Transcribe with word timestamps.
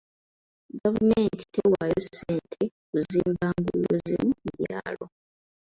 Gavumenti 0.79 1.43
tewaayo 1.55 1.99
ssente 2.05 2.61
kuzimba 2.89 3.47
nguudo 3.61 3.95
zimu 4.05 4.29
mu 4.43 4.51
byalo 4.59 5.05